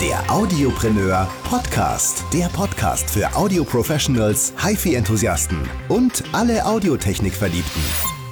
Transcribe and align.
Der 0.00 0.30
Audiopreneur 0.30 1.28
Podcast. 1.42 2.24
Der 2.32 2.46
Podcast 2.46 3.10
für 3.10 3.34
Audio-Professionals, 3.34 4.54
HiFi-Enthusiasten 4.56 5.58
und 5.88 6.22
alle 6.30 6.64
Audiotechnik-Verliebten. 6.64 7.82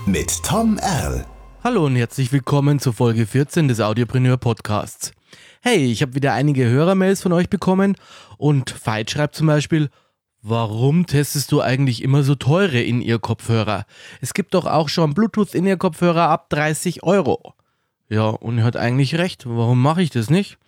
Mit 0.07 0.45
Tom 0.45 0.79
Erl. 0.79 1.27
Hallo 1.65 1.87
und 1.87 1.97
herzlich 1.97 2.31
willkommen 2.31 2.79
zur 2.79 2.93
Folge 2.93 3.27
14 3.27 3.67
des 3.67 3.81
Audiopreneur 3.81 4.37
Podcasts. 4.37 5.11
Hey, 5.61 5.91
ich 5.91 6.03
habe 6.03 6.15
wieder 6.15 6.35
einige 6.35 6.69
Hörermails 6.69 7.23
von 7.23 7.33
euch 7.33 7.51
bekommen 7.51 7.97
und 8.39 8.87
Veit 8.87 9.11
schreibt 9.11 9.35
zum 9.35 9.49
Beispiel, 9.49 9.91
Warum 10.43 11.07
testest 11.07 11.51
du 11.51 11.63
eigentlich 11.63 12.01
immer 12.01 12.23
so 12.23 12.37
teure 12.37 12.81
In-Ear-Kopfhörer? 12.81 13.87
Es 14.21 14.35
gibt 14.35 14.55
doch 14.55 14.67
auch 14.67 14.89
schon 14.89 15.15
Bluetooth-In-Ear-Kopfhörer 15.15 16.29
ab 16.29 16.49
30 16.51 17.03
Euro. 17.03 17.55
Ja, 18.09 18.29
und 18.29 18.59
er 18.59 18.65
hat 18.65 18.77
eigentlich 18.77 19.17
recht. 19.17 19.47
Warum 19.49 19.83
mache 19.83 20.03
ich 20.03 20.11
das 20.11 20.31
nicht? 20.31 20.59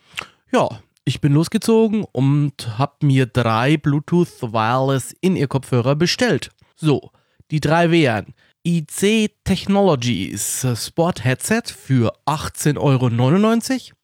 Ja, 0.50 0.68
ich 1.08 1.22
bin 1.22 1.32
losgezogen 1.32 2.04
und 2.12 2.78
habe 2.78 3.06
mir 3.06 3.24
drei 3.26 3.78
Bluetooth 3.78 4.42
Wireless 4.42 5.16
In-Ear-Kopfhörer 5.20 5.96
bestellt. 5.96 6.50
So, 6.76 7.10
die 7.50 7.60
drei 7.60 7.90
wären 7.90 8.34
IC 8.62 9.30
Technologies 9.42 10.66
Sport 10.76 11.24
Headset 11.24 11.62
für 11.74 12.12
18,99 12.26 12.76
Euro. 12.78 13.96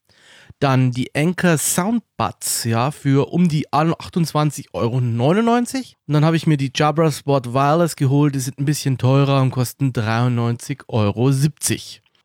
Dann 0.60 0.92
die 0.92 1.14
Anker 1.14 1.58
Soundbuds, 1.58 2.64
ja, 2.64 2.90
für 2.90 3.30
um 3.30 3.50
die 3.50 3.68
28,99 3.68 4.64
Euro. 4.72 4.96
Und 4.96 6.14
dann 6.14 6.24
habe 6.24 6.36
ich 6.36 6.46
mir 6.46 6.56
die 6.56 6.72
Jabra 6.74 7.12
Sport 7.12 7.52
Wireless 7.52 7.96
geholt, 7.96 8.34
die 8.34 8.40
sind 8.40 8.58
ein 8.58 8.64
bisschen 8.64 8.96
teurer 8.96 9.42
und 9.42 9.50
kosten 9.50 9.90
93,70 9.92 10.80
Euro. 10.88 11.30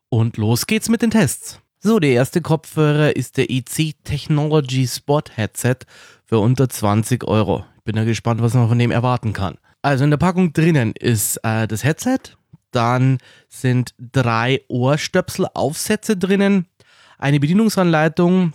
Und 0.08 0.38
los 0.38 0.66
geht's 0.66 0.88
mit 0.88 1.02
den 1.02 1.10
Tests. 1.10 1.60
So, 1.82 1.98
der 1.98 2.10
erste 2.10 2.42
Kopfhörer 2.42 3.16
ist 3.16 3.38
der 3.38 3.50
EC 3.50 3.94
Technology 4.04 4.86
Spot 4.86 5.22
Headset 5.34 5.76
für 6.26 6.38
unter 6.38 6.68
20 6.68 7.24
Euro. 7.24 7.64
Ich 7.78 7.84
bin 7.84 7.96
ja 7.96 8.04
gespannt, 8.04 8.42
was 8.42 8.52
man 8.52 8.68
von 8.68 8.78
dem 8.78 8.90
erwarten 8.90 9.32
kann. 9.32 9.56
Also 9.80 10.04
in 10.04 10.10
der 10.10 10.18
Packung 10.18 10.52
drinnen 10.52 10.92
ist 10.92 11.38
äh, 11.38 11.66
das 11.66 11.82
Headset, 11.82 12.18
dann 12.70 13.16
sind 13.48 13.94
drei 13.98 14.60
Ohrstöpsel-Aufsätze 14.68 16.18
drinnen, 16.18 16.66
eine 17.16 17.40
Bedienungsanleitung, 17.40 18.52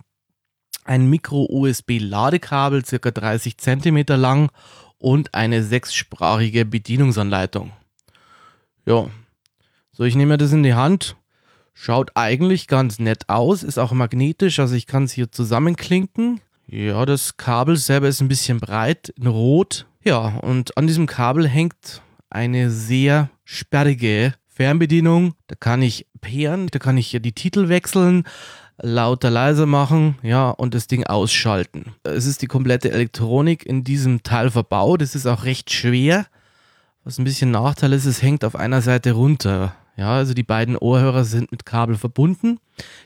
ein 0.83 1.09
Micro-USB-Ladekabel, 1.09 2.85
circa 2.85 3.09
30 3.09 3.57
cm 3.57 4.05
lang 4.09 4.51
und 4.99 5.33
eine 5.33 5.63
sechssprachige 5.63 6.63
Bedienungsanleitung. 6.63 7.71
Ja, 8.85 9.09
so 9.93 10.03
ich 10.03 10.15
nehme 10.15 10.37
das 10.37 10.51
in 10.51 10.61
die 10.61 10.75
Hand 10.75 11.15
Schaut 11.77 12.11
eigentlich 12.15 12.67
ganz 12.67 12.99
nett 12.99 13.27
aus, 13.27 13.61
ist 13.61 13.77
auch 13.77 13.91
magnetisch, 13.91 14.59
also 14.59 14.75
ich 14.75 14.87
kann 14.87 15.03
es 15.03 15.11
hier 15.11 15.29
zusammenklinken. 15.29 16.39
Ja, 16.67 17.05
das 17.05 17.35
Kabel 17.37 17.75
selber 17.75 18.07
ist 18.07 18.21
ein 18.21 18.29
bisschen 18.29 18.59
breit, 18.59 19.13
in 19.19 19.27
rot. 19.27 19.85
Ja, 20.03 20.37
und 20.41 20.77
an 20.77 20.87
diesem 20.87 21.05
Kabel 21.05 21.47
hängt 21.47 22.01
eine 22.29 22.71
sehr 22.71 23.29
sperrige 23.43 24.33
Fernbedienung. 24.47 25.35
Da 25.47 25.55
kann 25.55 25.81
ich 25.81 26.07
peeren, 26.21 26.67
da 26.71 26.79
kann 26.79 26.97
ich 26.97 27.07
hier 27.07 27.19
die 27.19 27.33
Titel 27.33 27.67
wechseln, 27.67 28.23
lauter 28.81 29.29
leiser 29.29 29.65
machen, 29.65 30.17
ja, 30.23 30.49
und 30.49 30.73
das 30.73 30.87
Ding 30.87 31.03
ausschalten. 31.03 31.93
Es 32.03 32.25
ist 32.25 32.41
die 32.41 32.47
komplette 32.47 32.89
Elektronik 32.89 33.65
in 33.65 33.83
diesem 33.83 34.23
Teil 34.23 34.49
verbaut. 34.49 35.01
Es 35.01 35.13
ist 35.13 35.27
auch 35.27 35.43
recht 35.43 35.71
schwer. 35.71 36.25
Was 37.03 37.19
ein 37.19 37.25
bisschen 37.25 37.51
Nachteil 37.51 37.91
ist, 37.91 38.05
es 38.05 38.21
hängt 38.21 38.45
auf 38.45 38.55
einer 38.55 38.81
Seite 38.81 39.11
runter. 39.11 39.75
Ja, 39.97 40.15
also 40.15 40.33
die 40.33 40.43
beiden 40.43 40.75
Ohrhörer 40.75 41.23
sind 41.23 41.51
mit 41.51 41.65
Kabel 41.65 41.95
verbunden. 41.95 42.59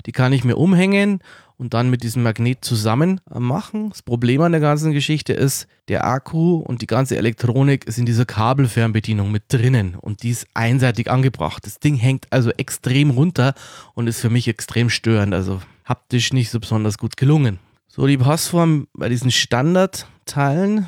Die 0.05 0.11
kann 0.11 0.33
ich 0.33 0.43
mir 0.43 0.57
umhängen 0.57 1.19
und 1.57 1.73
dann 1.73 1.89
mit 1.89 2.03
diesem 2.03 2.23
Magnet 2.23 2.65
zusammen 2.65 3.21
machen. 3.29 3.89
Das 3.89 4.01
Problem 4.01 4.41
an 4.41 4.53
der 4.53 4.61
ganzen 4.61 4.91
Geschichte 4.91 5.33
ist, 5.33 5.67
der 5.87 6.05
Akku 6.05 6.55
und 6.55 6.81
die 6.81 6.87
ganze 6.87 7.17
Elektronik 7.17 7.85
ist 7.85 7.99
in 7.99 8.05
dieser 8.05 8.25
Kabelfernbedienung 8.25 9.31
mit 9.31 9.43
drinnen 9.49 9.95
und 9.95 10.23
die 10.23 10.31
ist 10.31 10.47
einseitig 10.53 11.11
angebracht. 11.11 11.65
Das 11.65 11.79
Ding 11.79 11.95
hängt 11.95 12.27
also 12.31 12.49
extrem 12.51 13.11
runter 13.11 13.53
und 13.93 14.07
ist 14.07 14.21
für 14.21 14.29
mich 14.29 14.47
extrem 14.47 14.89
störend. 14.89 15.33
Also 15.33 15.61
haptisch 15.85 16.33
nicht 16.33 16.49
so 16.49 16.59
besonders 16.59 16.97
gut 16.97 17.17
gelungen. 17.17 17.59
So, 17.87 18.07
die 18.07 18.17
Passform 18.17 18.87
bei 18.93 19.09
diesen 19.09 19.29
Standardteilen, 19.29 20.87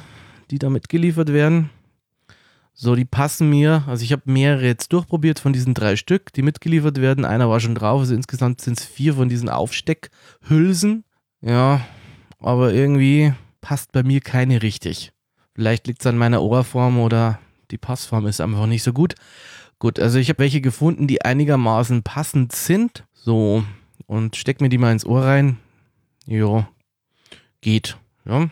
die 0.52 0.60
da 0.60 0.70
mitgeliefert 0.70 1.34
werden, 1.34 1.70
so, 2.74 2.96
die 2.96 3.06
passen 3.06 3.50
mir. 3.50 3.84
Also 3.88 4.04
ich 4.04 4.12
habe 4.12 4.24
mehrere 4.26 4.66
jetzt 4.66 4.92
durchprobiert 4.94 5.40
von 5.40 5.54
diesen 5.54 5.74
drei 5.74 5.96
Stück, 5.96 6.34
die 6.34 6.42
mitgeliefert 6.42 7.00
werden. 7.00 7.26
Einer 7.26 7.50
war 7.50 7.60
schon 7.60 7.76
drauf, 7.76 8.02
also 8.02 8.16
insgesamt 8.16 8.62
sind 8.62 8.80
es 8.80 8.86
vier 8.86 9.14
von 9.14 9.30
diesen 9.30 9.50
Aufsteckhülsen. 9.50 11.04
Ja, 11.42 11.82
aber 12.40 12.74
irgendwie 12.74 13.34
passt 13.62 13.92
bei 13.92 14.04
mir 14.04 14.22
keine 14.22 14.62
richtig. 14.62 15.12
Vielleicht 15.54 15.88
liegt 15.88 16.02
es 16.02 16.08
an 16.08 16.18
meiner 16.18 16.42
Ohrform 16.42 17.00
oder 17.00 17.40
die 17.72 17.78
Passform 17.78 18.26
ist 18.26 18.42
einfach 18.42 18.66
nicht 18.66 18.84
so 18.84 18.94
gut. 18.94 19.16
Gut, 19.80 20.00
also 20.00 20.20
ich 20.20 20.30
habe 20.30 20.40
welche 20.40 20.62
gefunden, 20.62 21.08
die 21.08 21.24
einigermaßen 21.24 22.04
passend 22.04 22.54
sind. 22.54 23.06
So, 23.14 23.64
und 24.08 24.36
steck 24.36 24.62
mir 24.62 24.70
die 24.70 24.78
mal 24.78 24.92
ins 24.92 25.06
Ohr 25.06 25.24
rein. 25.24 25.58
Jo, 26.26 26.66
geht. 27.62 27.98
Ja. 28.26 28.50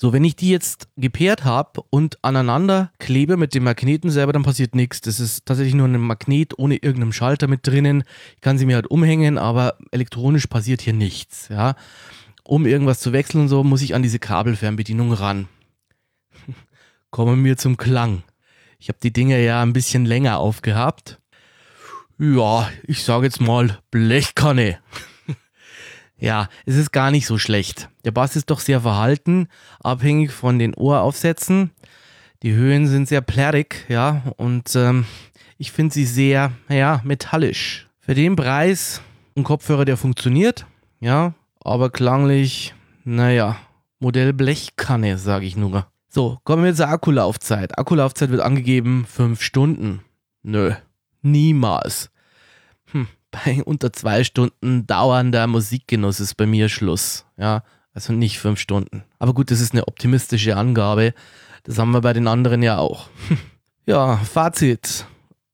So, 0.00 0.12
wenn 0.12 0.22
ich 0.22 0.36
die 0.36 0.50
jetzt 0.50 0.86
gepaart 0.96 1.44
habe 1.44 1.82
und 1.90 2.22
aneinander 2.22 2.92
klebe 3.00 3.36
mit 3.36 3.52
dem 3.52 3.64
Magneten 3.64 4.10
selber, 4.10 4.32
dann 4.32 4.44
passiert 4.44 4.76
nichts. 4.76 5.00
Das 5.00 5.18
ist 5.18 5.44
tatsächlich 5.44 5.74
nur 5.74 5.88
ein 5.88 5.98
Magnet 5.98 6.56
ohne 6.56 6.76
irgendeinen 6.76 7.12
Schalter 7.12 7.48
mit 7.48 7.66
drinnen. 7.66 8.04
Ich 8.36 8.40
kann 8.40 8.58
sie 8.58 8.64
mir 8.64 8.76
halt 8.76 8.86
umhängen, 8.86 9.38
aber 9.38 9.76
elektronisch 9.90 10.46
passiert 10.46 10.82
hier 10.82 10.92
nichts. 10.92 11.48
Ja. 11.48 11.74
Um 12.44 12.64
irgendwas 12.64 13.00
zu 13.00 13.12
wechseln 13.12 13.40
und 13.40 13.48
so, 13.48 13.64
muss 13.64 13.82
ich 13.82 13.96
an 13.96 14.04
diese 14.04 14.20
Kabelfernbedienung 14.20 15.12
ran. 15.12 15.48
Kommen 17.10 17.44
wir 17.44 17.56
zum 17.56 17.76
Klang. 17.76 18.22
Ich 18.78 18.88
habe 18.88 19.00
die 19.02 19.12
Dinge 19.12 19.44
ja 19.44 19.62
ein 19.62 19.72
bisschen 19.72 20.06
länger 20.06 20.38
aufgehabt. 20.38 21.18
Ja, 22.18 22.70
ich 22.84 23.02
sage 23.02 23.26
jetzt 23.26 23.40
mal 23.40 23.80
Blechkanne. 23.90 24.78
Ja, 26.18 26.48
es 26.66 26.76
ist 26.76 26.92
gar 26.92 27.10
nicht 27.10 27.26
so 27.26 27.38
schlecht. 27.38 27.88
Der 28.04 28.10
Bass 28.10 28.34
ist 28.34 28.50
doch 28.50 28.60
sehr 28.60 28.80
verhalten, 28.80 29.48
abhängig 29.80 30.32
von 30.32 30.58
den 30.58 30.74
Ohraufsätzen. 30.74 31.70
Die 32.42 32.52
Höhen 32.52 32.86
sind 32.86 33.08
sehr 33.08 33.20
plärrig, 33.20 33.84
ja, 33.88 34.22
und 34.36 34.74
ähm, 34.76 35.06
ich 35.58 35.72
finde 35.72 35.94
sie 35.94 36.04
sehr, 36.04 36.52
ja, 36.68 37.00
metallisch. 37.04 37.88
Für 38.00 38.14
den 38.14 38.36
Preis 38.36 39.00
ein 39.36 39.44
Kopfhörer, 39.44 39.84
der 39.84 39.96
funktioniert, 39.96 40.66
ja, 41.00 41.34
aber 41.62 41.90
klanglich, 41.90 42.74
naja, 43.04 43.56
Modell 44.00 44.32
Blechkanne, 44.32 45.18
sage 45.18 45.46
ich 45.46 45.56
nur. 45.56 45.86
So, 46.08 46.38
kommen 46.44 46.64
wir 46.64 46.74
zur 46.74 46.88
Akkulaufzeit. 46.88 47.78
Akkulaufzeit 47.78 48.30
wird 48.30 48.40
angegeben 48.40 49.06
5 49.06 49.42
Stunden. 49.42 50.02
Nö, 50.42 50.72
niemals. 51.22 52.10
Hm, 52.92 53.08
bei 53.44 53.62
unter 53.62 53.92
zwei 53.92 54.24
Stunden 54.24 54.86
dauernder 54.86 55.46
Musikgenuss 55.46 56.20
ist 56.20 56.36
bei 56.36 56.46
mir 56.46 56.68
Schluss. 56.68 57.26
Ja, 57.36 57.62
also 57.92 58.12
nicht 58.12 58.38
fünf 58.38 58.58
Stunden. 58.60 59.04
Aber 59.18 59.34
gut, 59.34 59.50
das 59.50 59.60
ist 59.60 59.72
eine 59.72 59.86
optimistische 59.88 60.56
Angabe. 60.56 61.14
Das 61.64 61.78
haben 61.78 61.90
wir 61.90 62.00
bei 62.00 62.12
den 62.12 62.28
anderen 62.28 62.62
ja 62.62 62.78
auch. 62.78 63.08
ja, 63.86 64.16
Fazit. 64.16 65.06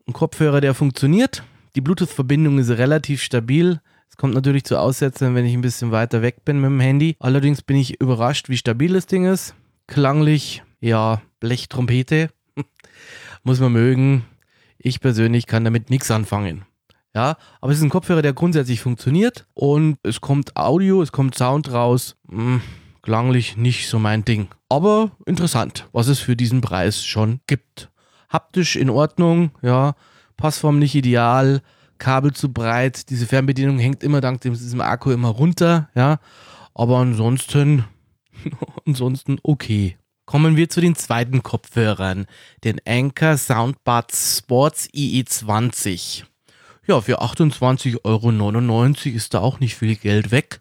Ein 0.06 0.12
Kopfhörer, 0.12 0.60
der 0.60 0.74
funktioniert. 0.74 1.42
Die 1.74 1.80
Bluetooth-Verbindung 1.80 2.58
ist 2.58 2.70
relativ 2.70 3.22
stabil. 3.22 3.80
Es 4.08 4.16
kommt 4.16 4.34
natürlich 4.34 4.64
zu 4.64 4.78
Aussetzern, 4.78 5.34
wenn 5.34 5.44
ich 5.44 5.54
ein 5.54 5.60
bisschen 5.60 5.90
weiter 5.90 6.22
weg 6.22 6.44
bin 6.44 6.60
mit 6.60 6.70
dem 6.70 6.80
Handy. 6.80 7.16
Allerdings 7.18 7.62
bin 7.62 7.76
ich 7.76 8.00
überrascht, 8.00 8.48
wie 8.48 8.56
stabil 8.56 8.92
das 8.92 9.06
Ding 9.06 9.24
ist. 9.24 9.54
Klanglich, 9.86 10.62
ja, 10.80 11.20
Blechtrompete. 11.40 12.30
Muss 13.42 13.58
man 13.58 13.72
mögen. 13.72 14.24
Ich 14.78 15.00
persönlich 15.00 15.46
kann 15.46 15.64
damit 15.64 15.90
nichts 15.90 16.10
anfangen. 16.10 16.64
Ja, 17.14 17.36
aber 17.60 17.70
es 17.70 17.78
ist 17.78 17.84
ein 17.84 17.90
Kopfhörer, 17.90 18.22
der 18.22 18.32
grundsätzlich 18.32 18.80
funktioniert 18.80 19.46
und 19.54 19.98
es 20.02 20.20
kommt 20.20 20.56
Audio, 20.56 21.00
es 21.00 21.12
kommt 21.12 21.36
Sound 21.36 21.70
raus. 21.70 22.16
Hm, 22.28 22.60
klanglich 23.02 23.56
nicht 23.56 23.88
so 23.88 24.00
mein 24.00 24.24
Ding. 24.24 24.48
Aber 24.68 25.12
interessant, 25.24 25.88
was 25.92 26.08
es 26.08 26.18
für 26.18 26.34
diesen 26.34 26.60
Preis 26.60 27.04
schon 27.04 27.40
gibt. 27.46 27.90
Haptisch 28.28 28.74
in 28.74 28.90
Ordnung, 28.90 29.52
ja. 29.62 29.94
Passform 30.36 30.80
nicht 30.80 30.96
ideal, 30.96 31.62
Kabel 31.98 32.32
zu 32.32 32.52
breit, 32.52 33.08
diese 33.10 33.26
Fernbedienung 33.26 33.78
hängt 33.78 34.02
immer 34.02 34.20
dank 34.20 34.40
diesem 34.40 34.80
Akku 34.80 35.12
immer 35.12 35.28
runter, 35.28 35.88
ja. 35.94 36.18
Aber 36.74 36.98
ansonsten, 36.98 37.84
ansonsten 38.86 39.38
okay. 39.42 39.96
Kommen 40.26 40.56
wir 40.56 40.70
zu 40.70 40.80
den 40.80 40.96
zweiten 40.96 41.42
Kopfhörern, 41.42 42.26
den 42.64 42.80
Anker 42.86 43.36
Soundbuds 43.36 44.38
Sports 44.38 44.88
IE20. 44.94 46.24
Ja, 46.86 47.00
für 47.00 47.22
28,99 47.22 47.98
Euro 48.04 49.16
ist 49.16 49.32
da 49.32 49.40
auch 49.40 49.58
nicht 49.58 49.74
viel 49.74 49.96
Geld 49.96 50.30
weg. 50.30 50.60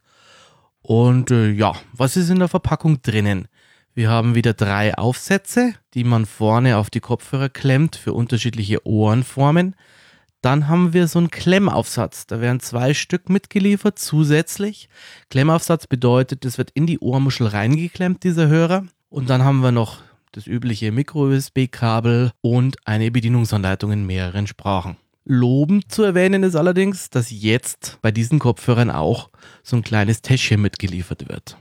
Und 0.81 1.31
äh, 1.31 1.49
ja, 1.51 1.73
was 1.91 2.15
ist 2.15 2.29
in 2.29 2.39
der 2.39 2.47
Verpackung 2.47 3.01
drinnen? 3.01 3.49
Wir 3.93 4.09
haben 4.09 4.33
wieder 4.33 4.53
drei 4.53 4.97
Aufsätze, 4.97 5.73
die 5.93 6.05
man 6.05 6.25
vorne 6.25 6.77
auf 6.77 6.89
die 6.89 7.01
Kopfhörer 7.01 7.49
klemmt 7.49 7.97
für 7.97 8.13
unterschiedliche 8.13 8.87
Ohrenformen. 8.87 9.75
Dann 10.41 10.69
haben 10.69 10.93
wir 10.93 11.07
so 11.07 11.19
einen 11.19 11.29
Klemmaufsatz. 11.29 12.25
Da 12.25 12.39
werden 12.39 12.61
zwei 12.61 12.93
Stück 12.93 13.29
mitgeliefert 13.29 13.99
zusätzlich. 13.99 14.87
Klemmaufsatz 15.29 15.87
bedeutet, 15.87 16.45
es 16.45 16.57
wird 16.57 16.71
in 16.71 16.87
die 16.87 16.99
Ohrmuschel 16.99 17.47
reingeklemmt, 17.47 18.23
dieser 18.23 18.47
Hörer. 18.47 18.85
Und 19.09 19.29
dann 19.29 19.43
haben 19.43 19.59
wir 19.59 19.71
noch 19.71 19.99
das 20.31 20.47
übliche 20.47 20.91
Micro-USB-Kabel 20.91 22.31
und 22.41 22.77
eine 22.85 23.11
Bedienungsanleitung 23.11 23.91
in 23.91 24.05
mehreren 24.05 24.47
Sprachen. 24.47 24.97
Lobend 25.25 25.91
zu 25.91 26.03
erwähnen 26.03 26.43
ist 26.43 26.55
allerdings, 26.55 27.09
dass 27.09 27.31
jetzt 27.31 27.97
bei 28.01 28.11
diesen 28.11 28.39
Kopfhörern 28.39 28.91
auch 28.91 29.29
so 29.63 29.77
ein 29.77 29.83
kleines 29.83 30.21
Täschchen 30.21 30.61
mitgeliefert 30.61 31.29
wird. 31.29 31.57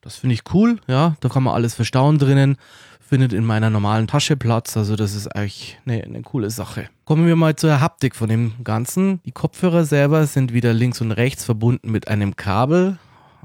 Das 0.00 0.16
finde 0.16 0.34
ich 0.34 0.42
cool, 0.52 0.80
ja, 0.88 1.16
da 1.20 1.28
kann 1.28 1.42
man 1.42 1.54
alles 1.54 1.74
verstauen 1.74 2.18
drinnen, 2.18 2.56
findet 3.00 3.32
in 3.32 3.44
meiner 3.44 3.68
normalen 3.68 4.06
Tasche 4.06 4.36
Platz, 4.36 4.76
also 4.76 4.96
das 4.96 5.14
ist 5.14 5.28
eigentlich 5.28 5.78
eine, 5.84 6.02
eine 6.02 6.22
coole 6.22 6.50
Sache. 6.50 6.88
Kommen 7.04 7.26
wir 7.26 7.36
mal 7.36 7.54
zur 7.54 7.80
Haptik 7.80 8.16
von 8.16 8.28
dem 8.28 8.54
Ganzen. 8.64 9.20
Die 9.24 9.32
Kopfhörer 9.32 9.84
selber 9.84 10.26
sind 10.26 10.54
wieder 10.54 10.72
links 10.72 11.00
und 11.02 11.12
rechts 11.12 11.44
verbunden 11.44 11.90
mit 11.90 12.08
einem 12.08 12.36
Kabel. 12.36 12.98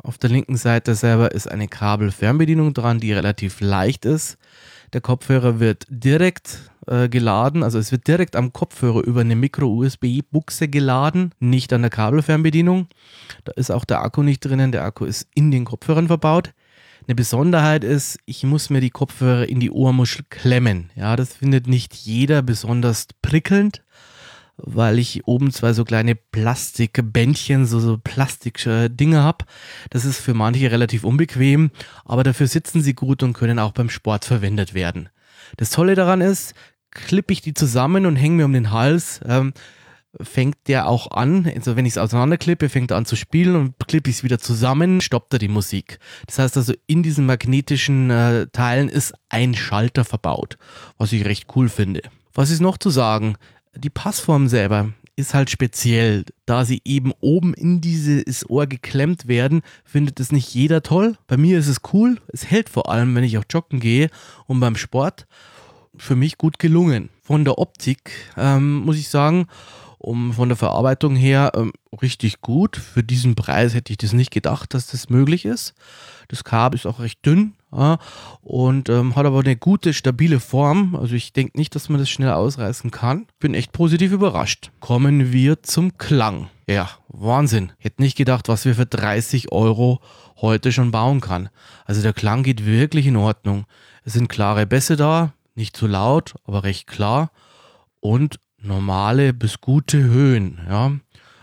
Auf 0.03 0.17
der 0.17 0.29
linken 0.29 0.57
Seite 0.57 0.95
selber 0.95 1.31
ist 1.31 1.49
eine 1.49 1.67
Kabelfernbedienung 1.67 2.73
dran, 2.73 2.99
die 2.99 3.13
relativ 3.13 3.61
leicht 3.61 4.05
ist. 4.05 4.37
Der 4.93 5.01
Kopfhörer 5.01 5.59
wird 5.59 5.85
direkt 5.89 6.71
äh, 6.87 7.09
geladen, 7.09 7.63
also 7.63 7.77
es 7.77 7.91
wird 7.91 8.07
direkt 8.07 8.35
am 8.35 8.53
Kopfhörer 8.53 9.03
über 9.03 9.21
eine 9.21 9.35
Micro-USB-Buchse 9.35 10.69
geladen, 10.69 11.31
nicht 11.39 11.73
an 11.73 11.81
der 11.81 11.91
Kabelfernbedienung. 11.91 12.87
Da 13.43 13.51
ist 13.55 13.71
auch 13.71 13.83
der 13.83 14.01
Akku 14.01 14.23
nicht 14.23 14.39
drinnen, 14.39 14.71
der 14.71 14.85
Akku 14.85 15.03
ist 15.05 15.27
in 15.35 15.51
den 15.51 15.65
Kopfhörern 15.65 16.07
verbaut. 16.07 16.53
Eine 17.05 17.15
Besonderheit 17.15 17.83
ist, 17.83 18.19
ich 18.25 18.43
muss 18.43 18.69
mir 18.69 18.81
die 18.81 18.89
Kopfhörer 18.89 19.47
in 19.47 19.59
die 19.59 19.71
Ohrmuschel 19.71 20.25
klemmen. 20.29 20.89
Ja, 20.95 21.15
das 21.15 21.33
findet 21.33 21.67
nicht 21.67 21.93
jeder 21.93 22.41
besonders 22.41 23.07
prickelnd, 23.21 23.83
weil 24.57 24.99
ich 24.99 25.27
oben 25.27 25.51
zwei 25.51 25.73
so 25.73 25.85
kleine 25.85 26.15
Plastikbändchen, 26.15 27.65
so, 27.65 27.79
so 27.79 27.97
Plastikdinge 27.97 29.21
habe. 29.21 29.45
Das 29.89 30.03
ist 30.03 30.19
für 30.19 30.33
manche 30.33 30.71
relativ 30.71 31.03
unbequem, 31.03 31.71
aber 32.05 32.23
dafür 32.23 32.47
sitzen 32.47 32.81
sie 32.81 32.93
gut 32.93 33.23
und 33.23 33.33
können 33.33 33.59
auch 33.59 33.71
beim 33.71 33.89
Sport 33.89 34.25
verwendet 34.25 34.73
werden. 34.73 35.09
Das 35.57 35.69
Tolle 35.69 35.95
daran 35.95 36.21
ist, 36.21 36.53
klippe 36.91 37.33
ich 37.33 37.41
die 37.41 37.53
zusammen 37.53 38.05
und 38.05 38.15
hänge 38.15 38.37
mir 38.37 38.45
um 38.45 38.53
den 38.53 38.71
Hals, 38.71 39.21
ähm, 39.25 39.53
fängt 40.19 40.55
der 40.67 40.87
auch 40.87 41.11
an, 41.11 41.51
also 41.55 41.75
wenn 41.75 41.85
ich 41.85 41.93
es 41.93 41.97
auseinanderklippe, 41.97 42.69
fängt 42.69 42.91
er 42.91 42.97
an 42.97 43.05
zu 43.05 43.15
spielen 43.15 43.55
und 43.55 43.75
klippe 43.87 44.09
ich 44.09 44.17
es 44.17 44.23
wieder 44.23 44.39
zusammen, 44.39 45.01
stoppt 45.01 45.33
er 45.33 45.39
die 45.39 45.47
Musik. 45.47 45.99
Das 46.25 46.39
heißt 46.39 46.57
also, 46.57 46.73
in 46.87 47.03
diesen 47.03 47.25
magnetischen 47.25 48.09
äh, 48.09 48.47
Teilen 48.47 48.89
ist 48.89 49.13
ein 49.29 49.53
Schalter 49.53 50.05
verbaut, 50.05 50.57
was 50.97 51.11
ich 51.13 51.25
recht 51.25 51.47
cool 51.55 51.69
finde. 51.69 52.01
Was 52.33 52.49
ist 52.49 52.61
noch 52.61 52.77
zu 52.77 52.89
sagen? 52.89 53.35
Die 53.77 53.91
Passform 53.91 54.47
selber 54.47 54.91
ist 55.15 55.33
halt 55.35 55.51
speziell. 55.51 56.25
Da 56.45 56.65
sie 56.65 56.81
eben 56.83 57.11
oben 57.19 57.53
in 57.53 57.79
dieses 57.79 58.49
Ohr 58.49 58.65
geklemmt 58.65 59.27
werden, 59.27 59.61
findet 59.83 60.19
es 60.19 60.31
nicht 60.31 60.53
jeder 60.53 60.81
toll. 60.81 61.15
Bei 61.27 61.37
mir 61.37 61.59
ist 61.59 61.67
es 61.67 61.81
cool. 61.93 62.19
Es 62.27 62.49
hält 62.49 62.69
vor 62.69 62.89
allem, 62.89 63.13
wenn 63.13 63.23
ich 63.23 63.37
auch 63.37 63.43
joggen 63.49 63.79
gehe 63.79 64.09
und 64.47 64.59
beim 64.59 64.75
Sport. 64.75 65.27
Für 65.95 66.15
mich 66.15 66.37
gut 66.37 66.57
gelungen. 66.59 67.09
Von 67.21 67.45
der 67.45 67.57
Optik 67.57 68.11
ähm, 68.35 68.77
muss 68.77 68.97
ich 68.97 69.09
sagen, 69.09 69.47
um 69.99 70.33
von 70.33 70.49
der 70.49 70.55
Verarbeitung 70.55 71.15
her 71.15 71.51
ähm, 71.55 71.71
richtig 72.01 72.41
gut. 72.41 72.77
Für 72.77 73.03
diesen 73.03 73.35
Preis 73.35 73.73
hätte 73.73 73.91
ich 73.91 73.97
das 73.97 74.13
nicht 74.13 74.31
gedacht, 74.31 74.73
dass 74.73 74.87
das 74.87 75.09
möglich 75.09 75.45
ist. 75.45 75.73
Das 76.29 76.43
Kabel 76.43 76.79
ist 76.79 76.85
auch 76.85 76.99
recht 76.99 77.25
dünn 77.25 77.53
ja, 77.71 77.97
und 78.41 78.87
ähm, 78.89 79.15
hat 79.15 79.25
aber 79.25 79.39
eine 79.39 79.57
gute, 79.57 79.93
stabile 79.93 80.39
Form. 80.39 80.95
Also 80.95 81.15
ich 81.15 81.33
denke 81.33 81.57
nicht, 81.57 81.75
dass 81.75 81.89
man 81.89 81.99
das 81.99 82.09
schnell 82.09 82.31
ausreißen 82.31 82.91
kann. 82.91 83.27
Bin 83.39 83.53
echt 83.53 83.73
positiv 83.73 84.13
überrascht. 84.13 84.71
Kommen 84.79 85.33
wir 85.33 85.63
zum 85.63 85.97
Klang. 85.97 86.49
Ja, 86.65 86.89
Wahnsinn. 87.09 87.73
Hätte 87.77 88.01
nicht 88.01 88.17
gedacht, 88.17 88.47
was 88.47 88.65
wir 88.65 88.75
für 88.75 88.85
30 88.85 89.51
Euro 89.51 89.99
heute 90.37 90.71
schon 90.71 90.91
bauen 90.91 91.19
kann. 91.19 91.49
Also 91.85 92.01
der 92.01 92.13
Klang 92.13 92.43
geht 92.43 92.65
wirklich 92.65 93.05
in 93.05 93.17
Ordnung. 93.17 93.65
Es 94.03 94.13
sind 94.13 94.29
klare 94.29 94.65
Bässe 94.65 94.95
da, 94.95 95.33
nicht 95.55 95.75
zu 95.75 95.87
laut, 95.87 96.35
aber 96.45 96.63
recht 96.63 96.87
klar. 96.87 97.31
Und 97.99 98.39
normale 98.61 99.33
bis 99.33 99.59
gute 99.59 100.03
Höhen. 100.03 100.59
Ja. 100.69 100.91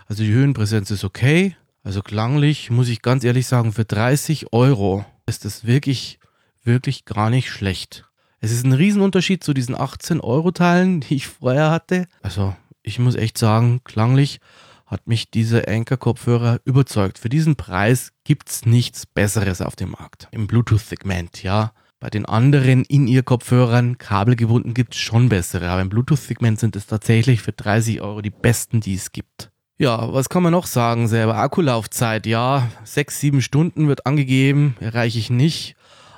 Also 0.07 0.23
die 0.23 0.31
Höhenpräsenz 0.31 0.89
ist 0.89 1.03
okay. 1.03 1.55
Also 1.83 2.01
klanglich 2.01 2.71
muss 2.71 2.89
ich 2.89 3.03
ganz 3.03 3.23
ehrlich 3.23 3.45
sagen, 3.45 3.73
für 3.73 3.85
30 3.85 4.53
Euro 4.53 5.05
ist 5.25 5.45
das 5.45 5.65
wirklich, 5.65 6.19
wirklich 6.63 7.05
gar 7.05 7.29
nicht 7.29 7.49
schlecht. 7.49 8.05
Es 8.39 8.51
ist 8.51 8.65
ein 8.65 8.73
Riesenunterschied 8.73 9.43
zu 9.43 9.53
diesen 9.53 9.75
18 9.75 10.19
Euro 10.21 10.51
Teilen, 10.51 11.01
die 11.01 11.15
ich 11.15 11.27
vorher 11.27 11.71
hatte. 11.71 12.07
Also 12.21 12.55
ich 12.83 12.99
muss 12.99 13.15
echt 13.15 13.37
sagen, 13.37 13.81
klanglich 13.83 14.39
hat 14.85 15.07
mich 15.07 15.31
dieser 15.31 15.67
Anker-Kopfhörer 15.67 16.59
überzeugt. 16.63 17.17
Für 17.17 17.29
diesen 17.29 17.55
Preis 17.55 18.11
gibt 18.23 18.49
es 18.49 18.65
nichts 18.65 19.07
Besseres 19.07 19.61
auf 19.61 19.75
dem 19.75 19.91
Markt. 19.91 20.27
Im 20.31 20.45
Bluetooth-Segment, 20.45 21.41
ja. 21.41 21.73
Bei 21.99 22.09
den 22.11 22.25
anderen 22.25 22.83
In-Ear-Kopfhörern, 22.83 23.97
kabelgebunden, 23.97 24.75
gibt 24.75 24.93
es 24.93 24.99
schon 24.99 25.29
bessere, 25.29 25.69
aber 25.69 25.81
im 25.81 25.89
Bluetooth-Segment 25.89 26.59
sind 26.59 26.75
es 26.75 26.85
tatsächlich 26.85 27.41
für 27.41 27.53
30 27.53 28.01
Euro 28.01 28.21
die 28.21 28.29
besten, 28.29 28.79
die 28.79 28.93
es 28.93 29.11
gibt. 29.11 29.49
Ja, 29.77 30.13
was 30.13 30.29
kann 30.29 30.41
man 30.41 30.53
noch 30.53 30.67
sagen 30.67 31.09
selber? 31.09 31.35
Akkulaufzeit, 31.35 32.25
ja, 32.25 32.69
sechs, 32.85 33.19
sieben 33.19 33.41
Stunden 33.41 33.89
wird 33.89 34.05
angegeben, 34.05 34.77
erreiche 34.79 35.19
ich 35.19 35.29
nicht. 35.29 35.75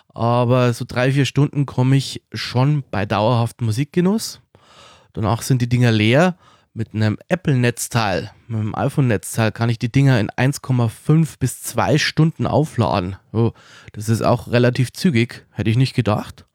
Aber 0.09 0.73
so 0.73 0.85
drei, 0.87 1.11
vier 1.11 1.25
Stunden 1.25 1.65
komme 1.65 1.95
ich 1.95 2.21
schon 2.33 2.83
bei 2.91 3.07
dauerhaftem 3.07 3.65
Musikgenuss. 3.65 4.41
Danach 5.13 5.41
sind 5.41 5.63
die 5.63 5.69
Dinger 5.69 5.91
leer. 5.91 6.37
Mit 6.75 6.93
einem 6.93 7.17
Apple-Netzteil, 7.29 8.29
mit 8.47 8.59
einem 8.59 8.75
iPhone-Netzteil 8.75 9.51
kann 9.51 9.69
ich 9.69 9.79
die 9.79 9.91
Dinger 9.91 10.19
in 10.19 10.29
1,5 10.29 11.39
bis 11.39 11.63
2 11.63 11.97
Stunden 11.97 12.45
aufladen. 12.45 13.15
Oh, 13.33 13.53
das 13.93 14.09
ist 14.09 14.21
auch 14.21 14.49
relativ 14.51 14.93
zügig, 14.93 15.47
hätte 15.49 15.71
ich 15.71 15.77
nicht 15.77 15.95
gedacht. 15.95 16.45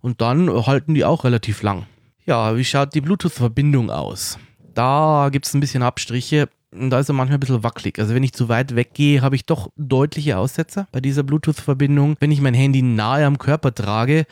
Und 0.00 0.20
dann 0.20 0.50
halten 0.66 0.94
die 0.94 1.04
auch 1.04 1.22
relativ 1.22 1.62
lang. 1.62 1.86
Ja, 2.26 2.56
wie 2.56 2.64
schaut 2.64 2.96
die 2.96 3.00
Bluetooth-Verbindung 3.00 3.92
aus? 3.92 4.40
Da 4.78 5.28
gibt 5.32 5.46
es 5.46 5.54
ein 5.54 5.60
bisschen 5.60 5.82
Abstriche. 5.82 6.48
Da 6.70 7.00
ist 7.00 7.08
er 7.08 7.14
manchmal 7.14 7.38
ein 7.38 7.40
bisschen 7.40 7.64
wackelig. 7.64 7.98
Also 7.98 8.14
wenn 8.14 8.22
ich 8.22 8.32
zu 8.32 8.48
weit 8.48 8.76
weggehe, 8.76 9.22
habe 9.22 9.34
ich 9.34 9.44
doch 9.44 9.70
deutliche 9.76 10.38
Aussetzer 10.38 10.86
bei 10.92 11.00
dieser 11.00 11.24
Bluetooth-Verbindung. 11.24 12.16
Wenn 12.20 12.30
ich 12.30 12.40
mein 12.40 12.54
Handy 12.54 12.82
nahe 12.82 13.26
am 13.26 13.38
Körper 13.38 13.74
trage, 13.74 14.24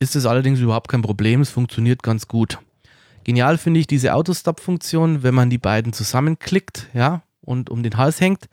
ist 0.00 0.16
es 0.16 0.26
allerdings 0.26 0.58
überhaupt 0.58 0.88
kein 0.88 1.02
Problem. 1.02 1.40
Es 1.40 1.50
funktioniert 1.50 2.02
ganz 2.02 2.26
gut. 2.26 2.58
Genial 3.22 3.58
finde 3.58 3.78
ich 3.78 3.86
diese 3.86 4.14
Autostop-Funktion, 4.14 5.22
wenn 5.22 5.34
man 5.34 5.50
die 5.50 5.58
beiden 5.58 5.92
zusammenklickt, 5.92 6.88
ja, 6.92 7.22
und 7.40 7.70
um 7.70 7.82
den 7.82 7.96
Hals 7.96 8.20
hängt. 8.20 8.46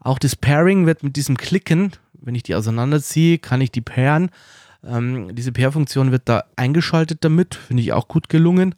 Auch 0.00 0.18
das 0.18 0.34
Pairing 0.34 0.86
wird 0.86 1.02
mit 1.02 1.16
diesem 1.16 1.36
Klicken, 1.36 1.92
wenn 2.14 2.34
ich 2.34 2.42
die 2.42 2.54
auseinanderziehe, 2.54 3.38
kann 3.38 3.60
ich 3.60 3.70
die 3.70 3.82
pairen. 3.82 4.30
Ähm, 4.82 5.34
diese 5.34 5.52
Pair-Funktion 5.52 6.10
wird 6.10 6.22
da 6.24 6.44
eingeschaltet 6.56 7.18
damit, 7.22 7.54
finde 7.54 7.82
ich 7.82 7.92
auch 7.92 8.08
gut 8.08 8.30
gelungen. 8.30 8.74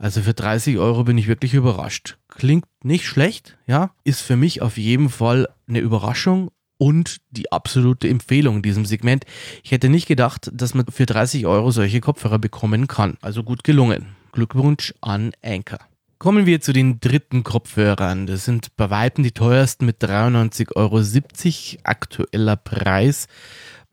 Also 0.00 0.22
für 0.22 0.32
30 0.32 0.78
Euro 0.78 1.04
bin 1.04 1.18
ich 1.18 1.28
wirklich 1.28 1.52
überrascht. 1.52 2.16
Klingt 2.28 2.64
nicht 2.82 3.04
schlecht, 3.04 3.58
ja, 3.66 3.90
ist 4.02 4.22
für 4.22 4.34
mich 4.34 4.62
auf 4.62 4.78
jeden 4.78 5.10
Fall 5.10 5.46
eine 5.68 5.80
Überraschung 5.80 6.50
und 6.78 7.18
die 7.28 7.52
absolute 7.52 8.08
Empfehlung 8.08 8.56
in 8.56 8.62
diesem 8.62 8.86
Segment. 8.86 9.26
Ich 9.62 9.72
hätte 9.72 9.90
nicht 9.90 10.08
gedacht, 10.08 10.50
dass 10.54 10.72
man 10.72 10.86
für 10.86 11.04
30 11.04 11.46
Euro 11.46 11.70
solche 11.70 12.00
Kopfhörer 12.00 12.38
bekommen 12.38 12.86
kann. 12.86 13.18
Also 13.20 13.42
gut 13.42 13.62
gelungen. 13.62 14.16
Glückwunsch 14.32 14.94
an 15.02 15.32
Anker. 15.44 15.80
Kommen 16.16 16.46
wir 16.46 16.62
zu 16.62 16.72
den 16.72 17.00
dritten 17.00 17.44
Kopfhörern. 17.44 18.26
Das 18.26 18.46
sind 18.46 18.74
bei 18.78 18.88
Weitem 18.88 19.22
die 19.22 19.32
teuersten 19.32 19.84
mit 19.84 20.02
93,70 20.02 20.76
Euro 20.76 21.80
aktueller 21.84 22.56
Preis 22.56 23.26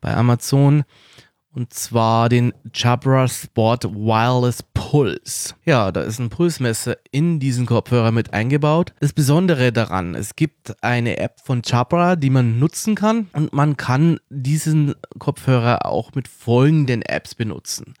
bei 0.00 0.14
Amazon 0.14 0.84
und 1.58 1.74
zwar 1.74 2.28
den 2.28 2.54
Jabra 2.72 3.26
Sport 3.26 3.84
Wireless 3.92 4.62
Pulse. 4.62 5.54
Ja, 5.64 5.90
da 5.90 6.02
ist 6.02 6.20
ein 6.20 6.30
Pulsmesser 6.30 6.96
in 7.10 7.40
diesen 7.40 7.66
Kopfhörer 7.66 8.12
mit 8.12 8.32
eingebaut. 8.32 8.94
Das 9.00 9.12
Besondere 9.12 9.72
daran, 9.72 10.14
es 10.14 10.36
gibt 10.36 10.80
eine 10.84 11.18
App 11.18 11.40
von 11.42 11.62
Jabra, 11.64 12.14
die 12.14 12.30
man 12.30 12.60
nutzen 12.60 12.94
kann 12.94 13.28
und 13.32 13.52
man 13.52 13.76
kann 13.76 14.20
diesen 14.30 14.94
Kopfhörer 15.18 15.84
auch 15.84 16.14
mit 16.14 16.28
folgenden 16.28 17.02
Apps 17.02 17.34
benutzen. 17.34 17.94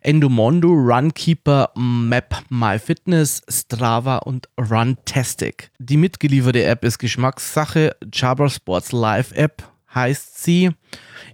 Endomondo, 0.00 0.68
Runkeeper, 0.68 1.70
Map 1.74 2.36
MyFitness, 2.50 3.42
Strava 3.48 4.18
und 4.18 4.48
Runtastic. 4.58 5.72
Die 5.80 5.96
mitgelieferte 5.96 6.62
App 6.62 6.84
ist 6.84 6.98
Geschmackssache. 6.98 7.96
Jabra 8.12 8.48
Sports 8.48 8.92
Live 8.92 9.32
App 9.32 9.71
heißt 9.94 10.42
sie. 10.42 10.70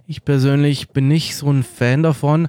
Ich 0.07 0.25
persönlich 0.25 0.89
bin 0.89 1.07
nicht 1.07 1.35
so 1.35 1.51
ein 1.51 1.63
Fan 1.63 2.03
davon. 2.03 2.47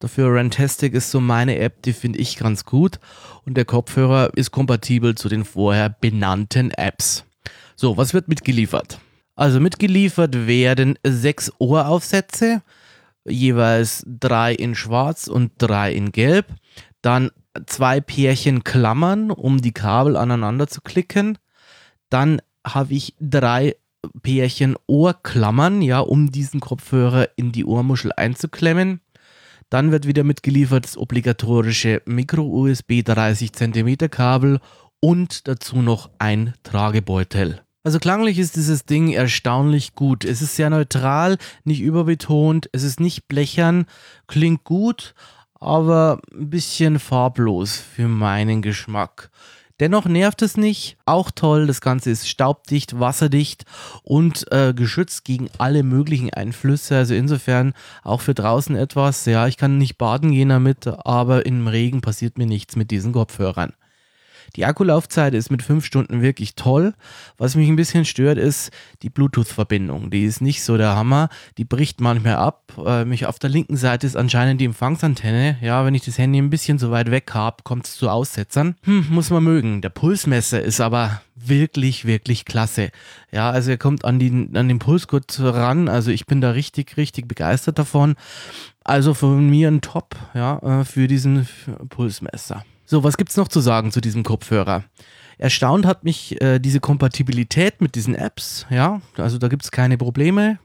Dafür 0.00 0.34
Rantastic 0.34 0.94
ist 0.94 1.10
so 1.10 1.20
meine 1.20 1.58
App, 1.58 1.82
die 1.82 1.92
finde 1.92 2.20
ich 2.20 2.36
ganz 2.36 2.64
gut. 2.64 3.00
Und 3.44 3.56
der 3.56 3.64
Kopfhörer 3.64 4.30
ist 4.34 4.52
kompatibel 4.52 5.16
zu 5.16 5.28
den 5.28 5.44
vorher 5.44 5.88
benannten 5.88 6.70
Apps. 6.70 7.24
So, 7.74 7.96
was 7.96 8.14
wird 8.14 8.28
mitgeliefert? 8.28 9.00
Also 9.34 9.60
mitgeliefert 9.60 10.46
werden 10.46 10.98
sechs 11.04 11.52
Ohraufsätze, 11.58 12.62
jeweils 13.24 14.04
drei 14.06 14.52
in 14.52 14.74
schwarz 14.74 15.28
und 15.28 15.52
drei 15.58 15.92
in 15.92 16.12
gelb. 16.12 16.46
Dann 17.02 17.30
zwei 17.66 18.00
Pärchen 18.00 18.64
Klammern, 18.64 19.30
um 19.30 19.60
die 19.60 19.72
Kabel 19.72 20.16
aneinander 20.16 20.66
zu 20.66 20.80
klicken. 20.80 21.38
Dann 22.08 22.40
habe 22.66 22.94
ich 22.94 23.14
drei 23.20 23.76
Pärchen 24.22 24.76
Ohrklammern, 24.86 25.82
ja, 25.82 26.00
um 26.00 26.30
diesen 26.30 26.60
Kopfhörer 26.60 27.28
in 27.36 27.52
die 27.52 27.64
Ohrmuschel 27.64 28.12
einzuklemmen. 28.16 29.00
Dann 29.70 29.92
wird 29.92 30.06
wieder 30.06 30.24
mitgeliefert 30.24 30.84
das 30.84 30.96
obligatorische 30.96 32.02
Micro-USB 32.06 33.02
30 33.04 33.52
cm 33.52 34.10
Kabel 34.10 34.60
und 35.00 35.46
dazu 35.46 35.82
noch 35.82 36.10
ein 36.18 36.54
Tragebeutel. 36.62 37.60
Also 37.84 37.98
klanglich 37.98 38.38
ist 38.38 38.56
dieses 38.56 38.84
Ding 38.84 39.12
erstaunlich 39.12 39.94
gut. 39.94 40.24
Es 40.24 40.42
ist 40.42 40.56
sehr 40.56 40.68
neutral, 40.68 41.38
nicht 41.64 41.80
überbetont, 41.80 42.68
es 42.72 42.82
ist 42.82 43.00
nicht 43.00 43.28
blechern, 43.28 43.86
klingt 44.26 44.64
gut, 44.64 45.14
aber 45.54 46.20
ein 46.32 46.50
bisschen 46.50 46.98
farblos 46.98 47.76
für 47.76 48.08
meinen 48.08 48.62
Geschmack. 48.62 49.30
Dennoch 49.80 50.06
nervt 50.06 50.42
es 50.42 50.56
nicht. 50.56 50.96
Auch 51.06 51.30
toll, 51.30 51.66
das 51.66 51.80
Ganze 51.80 52.10
ist 52.10 52.28
staubdicht, 52.28 52.98
wasserdicht 52.98 53.64
und 54.02 54.50
äh, 54.50 54.74
geschützt 54.74 55.24
gegen 55.24 55.48
alle 55.58 55.82
möglichen 55.82 56.32
Einflüsse. 56.32 56.96
Also 56.96 57.14
insofern 57.14 57.74
auch 58.02 58.20
für 58.20 58.34
draußen 58.34 58.74
etwas. 58.74 59.24
Ja, 59.24 59.46
ich 59.46 59.56
kann 59.56 59.78
nicht 59.78 59.96
baden 59.96 60.32
gehen 60.32 60.48
damit, 60.48 60.86
aber 60.86 61.46
im 61.46 61.68
Regen 61.68 62.00
passiert 62.00 62.38
mir 62.38 62.46
nichts 62.46 62.74
mit 62.74 62.90
diesen 62.90 63.12
Kopfhörern. 63.12 63.72
Die 64.56 64.64
Akkulaufzeit 64.64 65.34
ist 65.34 65.50
mit 65.50 65.62
fünf 65.62 65.84
Stunden 65.84 66.22
wirklich 66.22 66.54
toll. 66.54 66.94
Was 67.36 67.54
mich 67.54 67.68
ein 67.68 67.76
bisschen 67.76 68.04
stört, 68.04 68.38
ist 68.38 68.70
die 69.02 69.10
Bluetooth-Verbindung. 69.10 70.10
Die 70.10 70.24
ist 70.24 70.40
nicht 70.40 70.62
so 70.62 70.76
der 70.76 70.96
Hammer. 70.96 71.28
Die 71.58 71.64
bricht 71.64 72.00
manchmal 72.00 72.36
ab. 72.36 72.72
Äh, 72.84 73.04
mich 73.04 73.26
auf 73.26 73.38
der 73.38 73.50
linken 73.50 73.76
Seite 73.76 74.06
ist 74.06 74.16
anscheinend 74.16 74.60
die 74.60 74.64
Empfangsantenne. 74.64 75.58
Ja, 75.60 75.84
wenn 75.84 75.94
ich 75.94 76.04
das 76.04 76.18
Handy 76.18 76.38
ein 76.38 76.50
bisschen 76.50 76.78
so 76.78 76.90
weit 76.90 77.10
weg 77.10 77.30
habe, 77.34 77.62
kommt 77.62 77.86
es 77.86 77.96
zu 77.96 78.08
Aussetzern. 78.08 78.76
Hm, 78.84 79.06
muss 79.10 79.30
man 79.30 79.44
mögen. 79.44 79.80
Der 79.80 79.90
Pulsmesser 79.90 80.62
ist 80.62 80.80
aber 80.80 81.20
wirklich, 81.36 82.04
wirklich 82.04 82.44
klasse. 82.44 82.90
Ja, 83.30 83.50
also 83.50 83.70
er 83.70 83.78
kommt 83.78 84.04
an, 84.04 84.18
die, 84.18 84.50
an 84.54 84.68
den 84.68 84.78
Pulsgurt 84.78 85.38
ran. 85.40 85.88
Also 85.88 86.10
ich 86.10 86.26
bin 86.26 86.40
da 86.40 86.50
richtig, 86.50 86.96
richtig 86.96 87.28
begeistert 87.28 87.78
davon. 87.78 88.16
Also 88.84 89.14
von 89.14 89.48
mir 89.48 89.68
ein 89.68 89.80
Top, 89.80 90.16
ja, 90.34 90.80
äh, 90.80 90.84
für 90.84 91.08
diesen 91.08 91.46
Pulsmesser. 91.90 92.64
So, 92.90 93.04
was 93.04 93.18
gibt's 93.18 93.36
noch 93.36 93.48
zu 93.48 93.60
sagen 93.60 93.92
zu 93.92 94.00
diesem 94.00 94.22
Kopfhörer? 94.22 94.82
Erstaunt 95.36 95.84
hat 95.84 96.04
mich 96.04 96.40
äh, 96.40 96.58
diese 96.58 96.80
Kompatibilität 96.80 97.82
mit 97.82 97.94
diesen 97.96 98.14
Apps. 98.14 98.64
Ja, 98.70 99.02
also 99.18 99.36
da 99.36 99.48
gibt 99.48 99.64
es 99.64 99.70
keine 99.70 99.98
Probleme. 99.98 100.58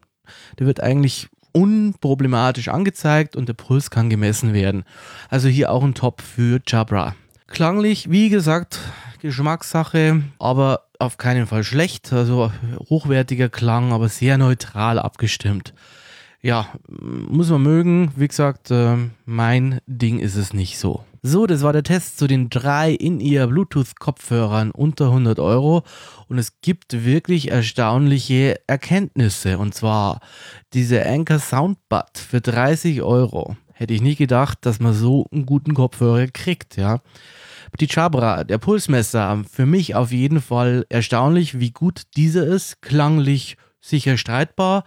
Der 0.58 0.66
wird 0.66 0.82
eigentlich 0.82 1.28
unproblematisch 1.52 2.70
angezeigt 2.70 3.36
und 3.36 3.50
der 3.50 3.56
Puls 3.56 3.92
kann 3.92 4.10
gemessen 4.10 4.54
werden. 4.54 4.86
Also 5.30 5.50
hier 5.50 5.70
auch 5.70 5.84
ein 5.84 5.96
Top 5.96 6.22
für 6.22 6.62
Jabra. 6.66 7.14
Klanglich, 7.48 8.10
wie 8.10 8.30
gesagt, 8.30 8.80
Geschmackssache, 9.20 10.24
aber 10.40 10.86
auf 11.00 11.18
keinen 11.18 11.46
Fall 11.46 11.66
schlecht. 11.66 12.14
Also 12.14 12.54
hochwertiger 12.90 13.50
Klang, 13.50 13.92
aber 13.92 14.08
sehr 14.08 14.38
neutral 14.38 14.98
abgestimmt. 14.98 15.74
Ja, 16.42 16.70
muss 16.88 17.50
man 17.50 17.64
mögen. 17.64 18.14
Wie 18.16 18.30
gesagt, 18.30 18.72
äh, 18.72 18.96
mein 19.26 19.82
Ding 19.88 20.20
ist 20.20 20.38
es 20.38 20.54
nicht 20.54 20.80
so. 20.80 21.04
So, 21.26 21.48
das 21.48 21.62
war 21.62 21.72
der 21.72 21.84
Test 21.84 22.18
zu 22.18 22.28
den 22.28 22.50
drei 22.50 22.92
In-Ear 22.92 23.48
Bluetooth-Kopfhörern 23.48 24.72
unter 24.72 25.06
100 25.06 25.40
Euro. 25.40 25.84
Und 26.28 26.38
es 26.38 26.60
gibt 26.60 27.06
wirklich 27.06 27.50
erstaunliche 27.50 28.60
Erkenntnisse. 28.68 29.58
Und 29.58 29.74
zwar 29.74 30.20
diese 30.74 31.06
Anchor 31.06 31.40
Soundbud 31.40 32.18
für 32.18 32.42
30 32.42 33.04
Euro. 33.04 33.56
Hätte 33.72 33.94
ich 33.94 34.02
nicht 34.02 34.18
gedacht, 34.18 34.66
dass 34.66 34.82
man 34.82 34.94
so 34.94 35.26
einen 35.32 35.46
guten 35.46 35.74
Kopfhörer 35.76 36.28
kriegt, 36.28 36.76
ja. 36.76 37.00
Die 37.80 37.88
Chabra, 37.88 38.44
der 38.44 38.58
Pulsmesser, 38.58 39.46
für 39.50 39.66
mich 39.66 39.96
auf 39.96 40.12
jeden 40.12 40.42
Fall 40.42 40.86
erstaunlich, 40.90 41.58
wie 41.58 41.72
gut 41.72 42.02
dieser 42.18 42.46
ist. 42.46 42.82
Klanglich 42.82 43.56
sicher 43.80 44.18
streitbar 44.18 44.84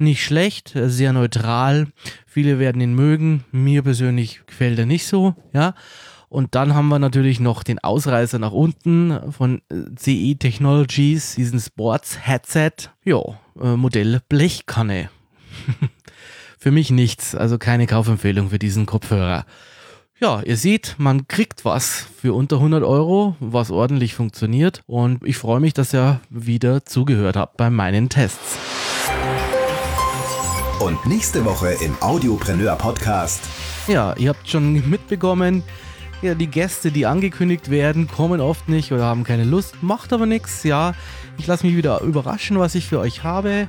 nicht 0.00 0.24
schlecht, 0.24 0.72
sehr 0.74 1.12
neutral. 1.12 1.88
Viele 2.26 2.58
werden 2.58 2.80
ihn 2.80 2.94
mögen. 2.94 3.44
Mir 3.52 3.82
persönlich 3.82 4.40
gefällt 4.46 4.78
er 4.78 4.86
nicht 4.86 5.06
so, 5.06 5.34
ja. 5.52 5.74
Und 6.28 6.54
dann 6.54 6.74
haben 6.74 6.88
wir 6.88 7.00
natürlich 7.00 7.40
noch 7.40 7.64
den 7.64 7.80
Ausreißer 7.80 8.38
nach 8.38 8.52
unten 8.52 9.32
von 9.32 9.62
äh, 9.68 9.94
CE 9.96 10.36
Technologies, 10.36 11.34
diesen 11.34 11.58
Sports 11.58 12.18
Headset. 12.24 12.90
Ja, 13.04 13.20
äh, 13.60 13.76
Modell 13.76 14.20
Blechkanne. 14.28 15.10
für 16.58 16.70
mich 16.70 16.90
nichts, 16.90 17.34
also 17.34 17.58
keine 17.58 17.88
Kaufempfehlung 17.88 18.50
für 18.50 18.60
diesen 18.60 18.86
Kopfhörer. 18.86 19.44
Ja, 20.20 20.42
ihr 20.42 20.58
seht, 20.58 20.96
man 20.98 21.26
kriegt 21.26 21.64
was 21.64 22.06
für 22.20 22.34
unter 22.34 22.56
100 22.56 22.84
Euro, 22.84 23.36
was 23.40 23.70
ordentlich 23.70 24.14
funktioniert. 24.14 24.82
Und 24.86 25.24
ich 25.24 25.38
freue 25.38 25.60
mich, 25.60 25.72
dass 25.72 25.94
ihr 25.94 26.20
wieder 26.28 26.84
zugehört 26.84 27.36
habt 27.36 27.56
bei 27.56 27.70
meinen 27.70 28.10
Tests. 28.10 28.79
Und 30.80 31.04
nächste 31.04 31.44
Woche 31.44 31.76
im 31.84 31.94
Audiopreneur 32.00 32.74
Podcast. 32.74 33.42
Ja, 33.86 34.14
ihr 34.16 34.30
habt 34.30 34.48
schon 34.48 34.88
mitbekommen, 34.88 35.62
ja, 36.22 36.34
die 36.34 36.46
Gäste, 36.46 36.90
die 36.90 37.04
angekündigt 37.04 37.70
werden, 37.70 38.08
kommen 38.08 38.40
oft 38.40 38.66
nicht 38.66 38.90
oder 38.90 39.04
haben 39.04 39.22
keine 39.22 39.44
Lust. 39.44 39.82
Macht 39.82 40.10
aber 40.14 40.24
nichts, 40.24 40.64
ja. 40.64 40.94
Ich 41.36 41.46
lasse 41.46 41.66
mich 41.66 41.76
wieder 41.76 42.00
überraschen, 42.00 42.58
was 42.58 42.74
ich 42.74 42.86
für 42.86 42.98
euch 42.98 43.22
habe. 43.24 43.68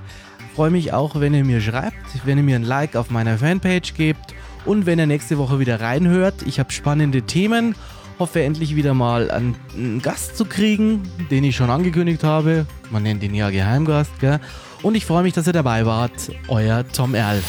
Freue 0.56 0.72
mich 0.72 0.94
auch, 0.94 1.20
wenn 1.20 1.34
ihr 1.34 1.44
mir 1.44 1.60
schreibt, 1.60 1.98
wenn 2.24 2.38
ihr 2.38 2.46
mir 2.46 2.56
ein 2.56 2.64
Like 2.64 2.96
auf 2.96 3.10
meiner 3.10 3.38
Fanpage 3.38 3.94
gebt 3.94 4.34
und 4.64 4.86
wenn 4.86 4.98
ihr 4.98 5.06
nächste 5.06 5.38
Woche 5.38 5.60
wieder 5.60 5.82
reinhört. 5.82 6.44
Ich 6.46 6.60
habe 6.60 6.72
spannende 6.72 7.24
Themen. 7.24 7.76
Hoffe 8.20 8.42
endlich 8.42 8.78
wieder 8.78 8.94
mal 8.94 9.32
einen, 9.32 10.02
Gast 10.02 10.38
zu 10.38 10.46
kriegen, 10.46 11.02
den 11.30 11.44
ich 11.44 11.58
schon 11.58 11.70
angekündigt 11.70 12.24
habe. 12.24 12.66
Man 12.90 13.04
nennt 13.04 13.22
ihn 13.22 13.36
ja 13.36 13.50
Geheimgast, 13.50 14.18
gell? 14.22 14.40
Und 14.84 14.96
ich 14.96 15.06
freue 15.06 15.24
mich, 15.24 15.34
dass 15.34 15.48
ihr 15.48 15.54
dabei 15.54 15.86
wart. 15.86 16.32
Euer 16.48 16.84
Tom 16.92 17.14
Erl. 17.14 17.42